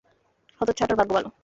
[0.61, 1.29] হতচ্ছাড়াটার ভাগ্য ভালো!